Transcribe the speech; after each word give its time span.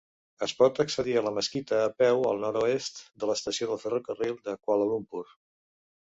Es 0.45 0.53
pot 0.59 0.79
accedir 0.83 1.13
a 1.19 1.21
la 1.25 1.33
mesquita 1.35 1.81
a 1.87 1.91
peu 1.99 2.23
al 2.31 2.41
nord-oest 2.45 3.03
de 3.25 3.31
l'estació 3.33 3.71
de 3.75 3.79
ferrocarril 3.85 4.35
de 4.51 4.59
Kuala 4.65 4.91
Lumpur. 4.95 5.25